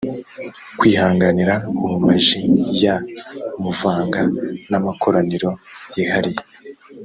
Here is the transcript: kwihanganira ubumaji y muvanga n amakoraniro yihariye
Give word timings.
kwihanganira 0.79 1.53
ubumaji 1.83 2.41
y 2.83 2.85
muvanga 3.61 4.21
n 4.69 4.73
amakoraniro 4.79 5.49
yihariye 5.95 6.43